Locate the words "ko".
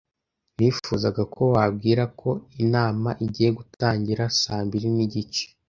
1.35-1.41, 2.19-2.29